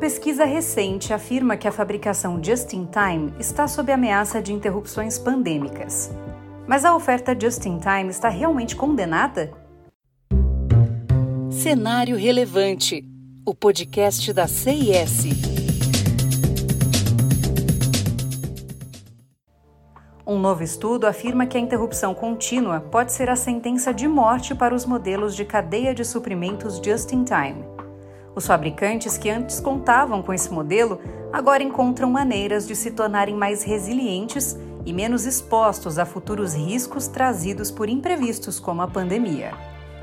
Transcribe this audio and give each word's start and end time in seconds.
pesquisa 0.00 0.46
recente 0.46 1.12
afirma 1.12 1.58
que 1.58 1.68
a 1.68 1.72
fabricação 1.72 2.42
just-in-time 2.42 3.34
está 3.38 3.68
sob 3.68 3.92
ameaça 3.92 4.40
de 4.40 4.50
interrupções 4.50 5.18
pandêmicas. 5.18 6.10
Mas 6.66 6.86
a 6.86 6.96
oferta 6.96 7.38
just-in-time 7.38 8.08
está 8.08 8.30
realmente 8.30 8.74
condenada? 8.74 9.52
Cenário 11.50 12.16
Relevante, 12.16 13.04
o 13.44 13.54
podcast 13.54 14.32
da 14.32 14.48
CIS. 14.48 15.24
Um 20.26 20.38
novo 20.38 20.62
estudo 20.62 21.06
afirma 21.06 21.44
que 21.44 21.58
a 21.58 21.60
interrupção 21.60 22.14
contínua 22.14 22.80
pode 22.80 23.12
ser 23.12 23.28
a 23.28 23.36
sentença 23.36 23.92
de 23.92 24.08
morte 24.08 24.54
para 24.54 24.74
os 24.74 24.86
modelos 24.86 25.36
de 25.36 25.44
cadeia 25.44 25.92
de 25.92 26.06
suprimentos 26.06 26.80
just-in-time. 26.82 27.79
Os 28.40 28.46
fabricantes 28.46 29.18
que 29.18 29.28
antes 29.28 29.60
contavam 29.60 30.22
com 30.22 30.32
esse 30.32 30.50
modelo 30.50 30.98
agora 31.30 31.62
encontram 31.62 32.08
maneiras 32.08 32.66
de 32.66 32.74
se 32.74 32.90
tornarem 32.90 33.34
mais 33.34 33.62
resilientes 33.62 34.56
e 34.86 34.94
menos 34.94 35.26
expostos 35.26 35.98
a 35.98 36.06
futuros 36.06 36.54
riscos 36.54 37.06
trazidos 37.06 37.70
por 37.70 37.86
imprevistos 37.90 38.58
como 38.58 38.80
a 38.80 38.88
pandemia. 38.88 39.52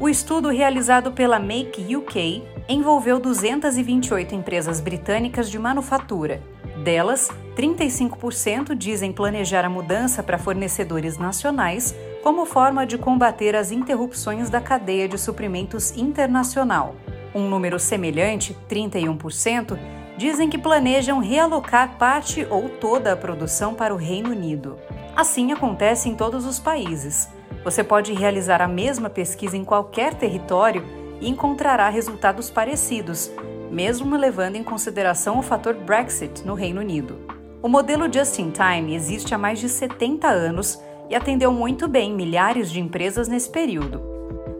O 0.00 0.08
estudo 0.08 0.48
realizado 0.48 1.12
pela 1.12 1.38
Make 1.38 1.94
UK 1.94 2.42
envolveu 2.68 3.20
228 3.20 4.34
empresas 4.34 4.80
britânicas 4.80 5.48
de 5.48 5.56
manufatura. 5.56 6.42
Delas, 6.82 7.30
35% 7.56 8.74
dizem 8.74 9.12
planejar 9.12 9.64
a 9.64 9.70
mudança 9.70 10.24
para 10.24 10.38
fornecedores 10.38 11.18
nacionais 11.18 11.94
como 12.20 12.44
forma 12.44 12.84
de 12.84 12.98
combater 12.98 13.54
as 13.54 13.70
interrupções 13.70 14.50
da 14.50 14.60
cadeia 14.60 15.06
de 15.06 15.18
suprimentos 15.18 15.96
internacional. 15.96 16.96
Um 17.34 17.48
número 17.48 17.80
semelhante, 17.80 18.56
31%, 18.68 19.76
dizem 20.16 20.48
que 20.48 20.56
planejam 20.56 21.18
realocar 21.18 21.98
parte 21.98 22.46
ou 22.48 22.68
toda 22.68 23.12
a 23.12 23.16
produção 23.16 23.74
para 23.74 23.92
o 23.92 23.96
Reino 23.96 24.30
Unido. 24.30 24.78
Assim 25.16 25.52
acontece 25.52 26.08
em 26.08 26.14
todos 26.14 26.46
os 26.46 26.60
países. 26.60 27.28
Você 27.64 27.82
pode 27.82 28.12
realizar 28.12 28.62
a 28.62 28.68
mesma 28.68 29.10
pesquisa 29.10 29.56
em 29.56 29.64
qualquer 29.64 30.14
território 30.14 30.84
e 31.20 31.28
encontrará 31.28 31.88
resultados 31.88 32.50
parecidos, 32.50 33.32
mesmo 33.70 34.16
levando 34.16 34.56
em 34.56 34.62
consideração 34.62 35.38
o 35.38 35.42
fator 35.42 35.74
Brexit 35.74 36.46
no 36.46 36.54
Reino 36.54 36.80
Unido. 36.80 37.18
O 37.62 37.68
modelo 37.68 38.12
Just-in-Time 38.12 38.94
existe 38.94 39.34
há 39.34 39.38
mais 39.38 39.58
de 39.58 39.68
70 39.68 40.28
anos 40.28 40.80
e 41.08 41.14
atendeu 41.14 41.52
muito 41.52 41.88
bem 41.88 42.12
milhares 42.12 42.70
de 42.70 42.78
empresas 42.78 43.26
nesse 43.26 43.50
período. 43.50 44.00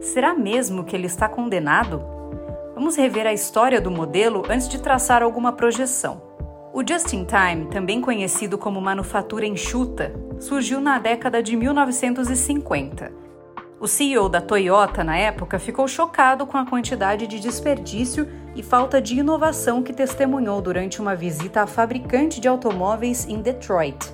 Será 0.01 0.33
mesmo 0.33 0.83
que 0.83 0.95
ele 0.95 1.05
está 1.05 1.29
condenado? 1.29 2.14
Vamos 2.75 2.97
rever 2.97 3.25
a 3.25 3.31
história 3.31 3.79
do 3.79 3.89
modelo 3.89 4.43
antes 4.49 4.67
de 4.67 4.81
traçar 4.81 5.23
alguma 5.23 5.53
projeção. 5.53 6.21
O 6.73 6.85
Just-in-Time, 6.85 7.67
também 7.71 8.01
conhecido 8.01 8.57
como 8.57 8.81
manufatura 8.81 9.45
enxuta, 9.45 10.13
surgiu 10.41 10.81
na 10.81 10.99
década 10.99 11.41
de 11.41 11.55
1950. 11.55 13.13
O 13.79 13.87
CEO 13.87 14.27
da 14.27 14.41
Toyota 14.41 15.05
na 15.05 15.17
época 15.17 15.57
ficou 15.57 15.87
chocado 15.87 16.45
com 16.45 16.57
a 16.57 16.65
quantidade 16.65 17.27
de 17.27 17.39
desperdício 17.39 18.27
e 18.53 18.61
falta 18.61 19.01
de 19.01 19.17
inovação 19.17 19.81
que 19.81 19.93
testemunhou 19.93 20.61
durante 20.61 20.99
uma 20.99 21.15
visita 21.15 21.61
à 21.61 21.67
fabricante 21.67 22.41
de 22.41 22.49
automóveis 22.49 23.25
em 23.25 23.41
Detroit. 23.41 24.13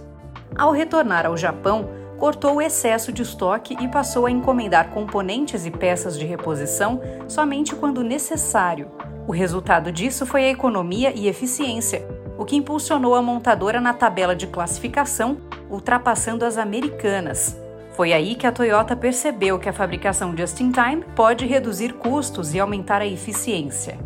Ao 0.56 0.72
retornar 0.72 1.26
ao 1.26 1.36
Japão, 1.36 1.90
cortou 2.22 2.58
o 2.58 2.62
excesso 2.62 3.12
de 3.12 3.24
estoque 3.24 3.76
e 3.82 3.88
passou 3.88 4.28
a 4.28 4.32
encomendar 4.32 4.92
componentes 4.92 5.66
e 5.66 5.72
peças 5.72 6.20
de 6.20 6.24
reposição 6.24 7.02
somente 7.28 7.74
quando 7.74 8.04
necessário. 8.04 8.92
O 9.28 9.32
resultado 9.32 9.92
disso 9.92 10.24
foi 10.24 10.44
a 10.44 10.52
economia 10.52 11.12
e 11.16 11.28
eficiência, 11.28 12.08
o 12.38 12.46
que 12.46 12.56
impulsionou 12.56 13.16
a 13.16 13.24
montadora 13.24 13.82
na 13.82 13.92
tabela 13.92 14.36
de 14.36 14.46
classificação, 14.46 15.38
ultrapassando 15.68 16.46
as 16.46 16.60
americanas. 16.60 17.60
Foi 17.94 18.14
aí 18.14 18.36
que 18.36 18.46
a 18.46 18.52
Toyota 18.52 18.96
percebeu 18.96 19.58
que 19.58 19.68
a 19.68 19.74
fabricação 19.74 20.38
just-in-time 20.38 21.04
pode 21.16 21.48
reduzir 21.48 21.94
custos 21.94 22.54
e 22.54 22.60
aumentar 22.60 23.02
a 23.02 23.08
eficiência. 23.08 23.98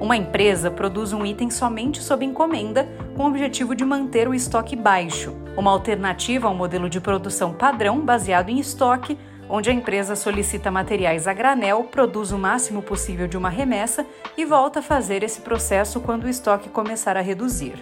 Uma 0.00 0.16
empresa 0.16 0.68
produz 0.68 1.12
um 1.12 1.24
item 1.24 1.48
somente 1.48 2.02
sob 2.02 2.24
encomenda, 2.24 2.88
com 3.16 3.22
o 3.22 3.28
objetivo 3.28 3.72
de 3.76 3.84
manter 3.84 4.26
o 4.26 4.34
estoque 4.34 4.74
baixo, 4.74 5.45
uma 5.56 5.70
alternativa 5.70 6.48
ao 6.48 6.54
modelo 6.54 6.88
de 6.88 7.00
produção 7.00 7.52
padrão 7.52 8.00
baseado 8.00 8.48
em 8.48 8.58
estoque, 8.58 9.18
onde 9.48 9.70
a 9.70 9.72
empresa 9.72 10.16
solicita 10.16 10.70
materiais 10.70 11.26
a 11.26 11.32
granel, 11.32 11.84
produz 11.84 12.32
o 12.32 12.38
máximo 12.38 12.82
possível 12.82 13.26
de 13.26 13.36
uma 13.36 13.48
remessa 13.48 14.04
e 14.36 14.44
volta 14.44 14.80
a 14.80 14.82
fazer 14.82 15.22
esse 15.22 15.40
processo 15.40 16.00
quando 16.00 16.24
o 16.24 16.28
estoque 16.28 16.68
começar 16.68 17.16
a 17.16 17.20
reduzir. 17.20 17.74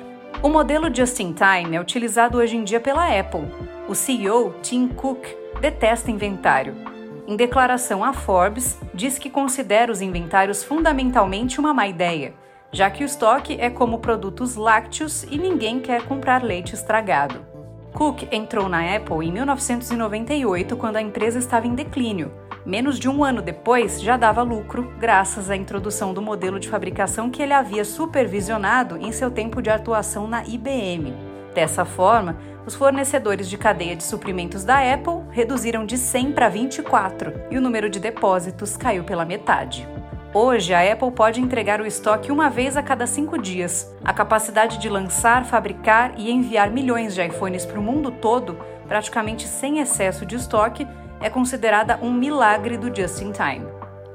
O 0.42 0.48
modelo 0.48 0.94
just-in-time 0.94 1.74
é 1.74 1.80
utilizado 1.80 2.38
hoje 2.38 2.56
em 2.56 2.64
dia 2.64 2.80
pela 2.80 3.08
Apple. 3.18 3.48
O 3.88 3.94
CEO, 3.94 4.54
Tim 4.62 4.88
Cook, 4.88 5.26
detesta 5.60 6.10
inventário 6.10 6.94
em 7.26 7.36
declaração 7.36 8.04
à 8.04 8.12
Forbes, 8.12 8.78
diz 8.92 9.18
que 9.18 9.30
considera 9.30 9.90
os 9.90 10.02
inventários 10.02 10.62
fundamentalmente 10.62 11.58
uma 11.58 11.72
má 11.72 11.88
ideia, 11.88 12.34
já 12.70 12.90
que 12.90 13.02
o 13.02 13.06
estoque 13.06 13.56
é 13.58 13.70
como 13.70 13.98
produtos 13.98 14.56
lácteos 14.56 15.24
e 15.24 15.38
ninguém 15.38 15.80
quer 15.80 16.02
comprar 16.02 16.42
leite 16.42 16.74
estragado. 16.74 17.53
Cook 17.94 18.24
entrou 18.32 18.68
na 18.68 18.96
Apple 18.96 19.24
em 19.24 19.30
1998 19.30 20.76
quando 20.76 20.96
a 20.96 21.00
empresa 21.00 21.38
estava 21.38 21.68
em 21.68 21.76
declínio. 21.76 22.32
Menos 22.66 22.98
de 22.98 23.08
um 23.08 23.22
ano 23.22 23.40
depois, 23.40 24.02
já 24.02 24.16
dava 24.16 24.42
lucro, 24.42 24.92
graças 24.98 25.48
à 25.48 25.54
introdução 25.54 26.12
do 26.12 26.20
modelo 26.20 26.58
de 26.58 26.68
fabricação 26.68 27.30
que 27.30 27.40
ele 27.40 27.52
havia 27.52 27.84
supervisionado 27.84 28.96
em 28.96 29.12
seu 29.12 29.30
tempo 29.30 29.62
de 29.62 29.70
atuação 29.70 30.26
na 30.26 30.44
IBM. 30.44 31.14
Dessa 31.54 31.84
forma, 31.84 32.36
os 32.66 32.74
fornecedores 32.74 33.48
de 33.48 33.56
cadeia 33.56 33.94
de 33.94 34.02
suprimentos 34.02 34.64
da 34.64 34.92
Apple 34.92 35.22
reduziram 35.30 35.86
de 35.86 35.96
100 35.96 36.32
para 36.32 36.48
24 36.48 37.32
e 37.48 37.56
o 37.56 37.60
número 37.60 37.88
de 37.88 38.00
depósitos 38.00 38.76
caiu 38.76 39.04
pela 39.04 39.24
metade. 39.24 39.86
Hoje, 40.36 40.74
a 40.74 40.92
Apple 40.92 41.12
pode 41.12 41.40
entregar 41.40 41.80
o 41.80 41.86
estoque 41.86 42.32
uma 42.32 42.50
vez 42.50 42.76
a 42.76 42.82
cada 42.82 43.06
cinco 43.06 43.38
dias. 43.38 43.94
A 44.04 44.12
capacidade 44.12 44.78
de 44.78 44.88
lançar, 44.88 45.44
fabricar 45.44 46.14
e 46.18 46.28
enviar 46.28 46.72
milhões 46.72 47.14
de 47.14 47.24
iPhones 47.24 47.64
para 47.64 47.78
o 47.78 47.82
mundo 47.82 48.10
todo, 48.10 48.58
praticamente 48.88 49.46
sem 49.46 49.78
excesso 49.78 50.26
de 50.26 50.34
estoque, 50.34 50.88
é 51.20 51.30
considerada 51.30 52.00
um 52.02 52.12
milagre 52.12 52.76
do 52.76 52.88
just-in-time. 52.92 53.64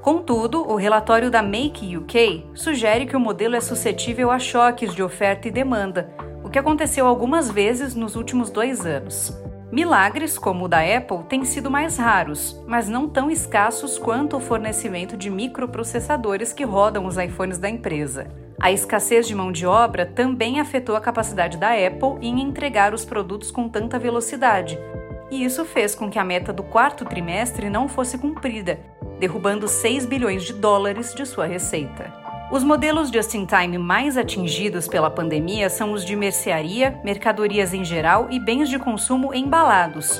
Contudo, 0.01 0.69
o 0.69 0.75
relatório 0.75 1.31
da 1.31 1.41
Make 1.41 1.95
UK 1.95 2.47
sugere 2.53 3.05
que 3.05 3.15
o 3.15 3.19
modelo 3.19 3.55
é 3.55 3.61
suscetível 3.61 4.29
a 4.29 4.39
choques 4.39 4.93
de 4.93 5.01
oferta 5.01 5.47
e 5.47 5.51
demanda, 5.51 6.13
o 6.43 6.49
que 6.49 6.59
aconteceu 6.59 7.07
algumas 7.07 7.49
vezes 7.49 7.95
nos 7.95 8.17
últimos 8.17 8.49
dois 8.49 8.85
anos. 8.85 9.33
Milagres, 9.71 10.35
como 10.35 10.65
o 10.65 10.67
da 10.67 10.79
Apple, 10.79 11.23
têm 11.29 11.45
sido 11.45 11.69
mais 11.69 11.95
raros, 11.97 12.59
mas 12.67 12.89
não 12.89 13.07
tão 13.07 13.29
escassos 13.29 13.99
quanto 13.99 14.37
o 14.37 14.39
fornecimento 14.39 15.15
de 15.15 15.29
microprocessadores 15.29 16.51
que 16.51 16.63
rodam 16.63 17.05
os 17.05 17.17
iPhones 17.17 17.59
da 17.59 17.69
empresa. 17.69 18.27
A 18.59 18.71
escassez 18.71 19.27
de 19.27 19.35
mão 19.35 19.51
de 19.51 19.67
obra 19.67 20.07
também 20.07 20.59
afetou 20.59 20.95
a 20.95 21.01
capacidade 21.01 21.57
da 21.57 21.69
Apple 21.69 22.17
em 22.19 22.41
entregar 22.41 22.95
os 22.95 23.05
produtos 23.05 23.51
com 23.51 23.69
tanta 23.69 23.99
velocidade, 23.99 24.77
e 25.29 25.43
isso 25.43 25.63
fez 25.63 25.93
com 25.93 26.09
que 26.09 26.17
a 26.17 26.25
meta 26.25 26.51
do 26.51 26.63
quarto 26.63 27.05
trimestre 27.05 27.69
não 27.69 27.87
fosse 27.87 28.17
cumprida, 28.17 28.79
derrubando 29.19 29.67
6 29.67 30.05
bilhões 30.07 30.43
de 30.43 30.53
dólares 30.53 31.13
de 31.13 31.25
sua 31.25 31.45
receita. 31.45 32.18
Os 32.51 32.63
modelos 32.63 33.11
just-in-time 33.11 33.77
mais 33.77 34.17
atingidos 34.17 34.87
pela 34.87 35.11
pandemia 35.11 35.69
são 35.69 35.91
os 35.91 36.03
de 36.03 36.15
mercearia, 36.15 36.99
mercadorias 37.03 37.75
em 37.75 37.85
geral 37.85 38.27
e 38.31 38.39
bens 38.39 38.67
de 38.67 38.79
consumo 38.79 39.31
embalados. 39.35 40.19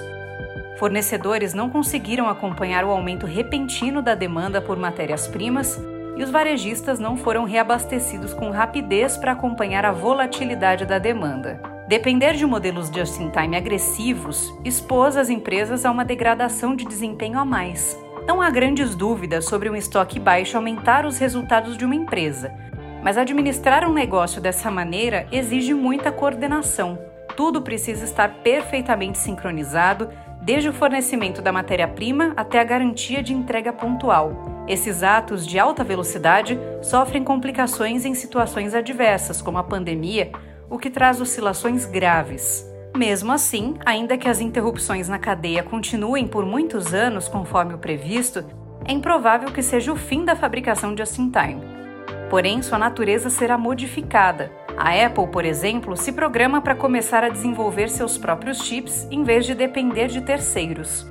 Fornecedores 0.78 1.56
não 1.56 1.72
conseguiram 1.72 2.30
acompanhar 2.30 2.86
o 2.86 2.92
aumento 2.92 3.26
repentino 3.26 4.00
da 4.00 4.14
demanda 4.14 4.62
por 4.62 4.78
matérias-primas 4.78 5.82
e 6.16 6.22
os 6.22 6.30
varejistas 6.30 7.00
não 7.00 7.18
foram 7.18 7.46
reabastecidos 7.46 8.32
com 8.32 8.52
rapidez 8.52 9.18
para 9.18 9.32
acompanhar 9.32 9.84
a 9.84 9.92
volatilidade 9.92 10.86
da 10.86 11.00
demanda. 11.00 11.60
Depender 11.88 12.34
de 12.34 12.46
modelos 12.46 12.92
just-in-time 12.92 13.58
agressivos 13.58 14.54
expôs 14.64 15.18
as 15.18 15.32
empresas 15.32 15.84
a 15.84 15.90
uma 15.90 16.06
degradação 16.06 16.76
de 16.76 16.86
desempenho 16.86 17.40
a 17.40 17.44
mais. 17.44 17.98
Não 18.28 18.42
há 18.42 18.50
grandes 18.50 18.96
dúvidas 18.96 19.46
sobre 19.46 19.70
um 19.70 19.76
estoque 19.76 20.20
baixo 20.20 20.58
aumentar 20.58 21.06
os 21.06 21.18
resultados 21.18 21.78
de 21.78 21.86
uma 21.86 21.96
empresa, 21.96 22.54
mas 23.04 23.18
administrar 23.18 23.88
um 23.88 23.94
negócio 23.94 24.42
dessa 24.42 24.70
maneira 24.70 25.28
exige 25.32 25.74
muita 25.74 26.12
coordenação. 26.12 27.00
Tudo 27.36 27.62
precisa 27.62 28.04
estar 28.04 28.30
perfeitamente 28.44 29.18
sincronizado, 29.18 30.10
desde 30.42 30.70
o 30.70 30.74
fornecimento 30.74 31.42
da 31.42 31.52
matéria-prima 31.52 32.34
até 32.36 32.60
a 32.60 32.64
garantia 32.64 33.22
de 33.24 33.34
entrega 33.34 33.74
pontual. 33.74 34.66
Esses 34.68 35.04
atos 35.04 35.46
de 35.46 35.58
alta 35.58 35.84
velocidade 35.84 36.60
sofrem 36.82 37.24
complicações 37.24 38.06
em 38.06 38.14
situações 38.14 38.74
adversas, 38.74 39.42
como 39.42 39.58
a 39.58 39.64
pandemia, 39.64 40.32
o 40.70 40.78
que 40.78 40.90
traz 40.90 41.20
oscilações 41.20 41.86
graves. 41.86 42.66
Mesmo 42.96 43.32
assim, 43.32 43.76
ainda 43.86 44.18
que 44.18 44.28
as 44.28 44.42
interrupções 44.42 45.08
na 45.08 45.20
cadeia 45.20 45.64
continuem 45.64 46.28
por 46.28 46.46
muitos 46.46 46.94
anos 46.94 47.28
conforme 47.28 47.74
o 47.74 47.78
previsto, 47.78 48.44
é 48.86 48.92
improvável 48.92 49.52
que 49.52 49.62
seja 49.62 49.92
o 49.92 49.96
fim 49.96 50.26
da 50.26 50.36
fabricação 50.36 50.98
just-in-time. 50.98 51.62
Porém, 52.30 52.62
sua 52.62 52.78
natureza 52.78 53.30
será 53.30 53.58
modificada. 53.58 54.52
A 54.78 54.92
Apple, 55.06 55.28
por 55.28 55.46
exemplo, 55.46 55.96
se 55.98 56.12
programa 56.12 56.62
para 56.62 56.76
começar 56.76 57.24
a 57.24 57.30
desenvolver 57.30 57.90
seus 57.90 58.18
próprios 58.18 58.64
chips 58.64 59.08
em 59.12 59.24
vez 59.24 59.46
de 59.46 59.54
depender 59.54 60.08
de 60.08 60.22
terceiros. 60.22 61.06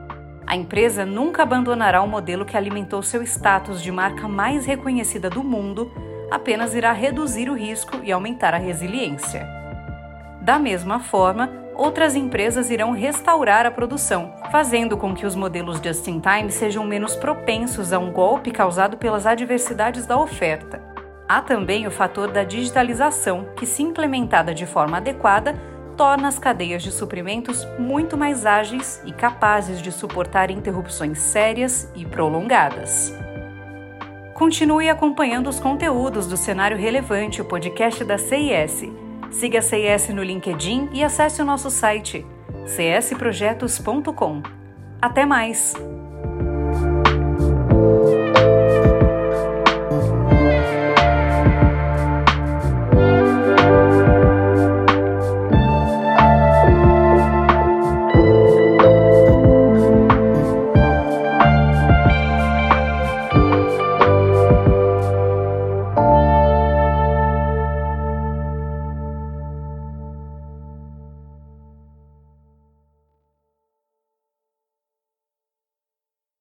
A 0.47 0.57
empresa 0.57 1.05
nunca 1.05 1.43
abandonará 1.43 2.01
o 2.01 2.09
modelo 2.09 2.45
que 2.45 2.57
alimentou 2.57 3.03
seu 3.03 3.23
status 3.23 3.83
de 3.83 3.93
marca 3.93 4.27
mais 4.27 4.65
reconhecida 4.65 5.29
do 5.29 5.45
mundo, 5.45 5.93
apenas 6.31 6.75
irá 6.75 6.93
reduzir 6.93 7.51
o 7.51 7.55
risco 7.55 8.01
e 8.03 8.11
aumentar 8.11 8.55
a 8.55 8.59
resiliência. 8.59 9.47
Da 10.41 10.59
mesma 10.59 11.01
forma, 11.01 11.68
outras 11.79 12.17
empresas 12.17 12.71
irão 12.71 12.91
restaurar 12.91 13.65
a 13.65 13.71
produção, 13.71 14.35
fazendo 14.51 14.97
com 14.97 15.15
que 15.15 15.25
os 15.25 15.37
modelos 15.37 15.81
just-in-time 15.81 16.51
sejam 16.51 16.85
menos 16.85 17.15
propensos 17.15 17.93
a 17.93 17.99
um 18.01 18.11
golpe 18.11 18.51
causado 18.51 18.97
pelas 18.97 19.27
adversidades 19.27 20.05
da 20.05 20.19
oferta. 20.19 20.83
Há 21.29 21.41
também 21.41 21.87
o 21.87 21.91
fator 21.91 22.33
da 22.33 22.43
digitalização, 22.43 23.47
que, 23.57 23.65
se 23.65 23.83
implementada 23.83 24.53
de 24.53 24.67
forma 24.67 24.97
adequada, 24.97 25.55
torna 25.97 26.27
as 26.27 26.39
cadeias 26.39 26.83
de 26.83 26.91
suprimentos 26.91 27.67
muito 27.79 28.17
mais 28.17 28.45
ágeis 28.45 29.01
e 29.05 29.13
capazes 29.13 29.81
de 29.81 29.93
suportar 29.93 30.51
interrupções 30.51 31.19
sérias 31.19 31.91
e 31.95 32.05
prolongadas. 32.05 33.15
Continue 34.35 34.89
acompanhando 34.89 35.49
os 35.49 35.61
conteúdos 35.61 36.27
do 36.27 36.37
Cenário 36.37 36.77
Relevante, 36.77 37.43
o 37.43 37.45
podcast 37.45 38.05
da 38.05 38.17
CIS. 38.17 39.08
Siga 39.31 39.59
a 39.59 39.63
CIS 39.63 40.09
no 40.09 40.23
LinkedIn 40.23 40.91
e 40.93 41.05
acesse 41.05 41.41
o 41.41 41.45
nosso 41.45 41.71
site 41.71 42.25
csprojetos.com. 42.67 44.43
Até 45.01 45.25
mais! 45.25 45.75